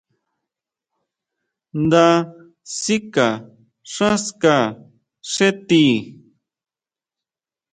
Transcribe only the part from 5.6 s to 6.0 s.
tii.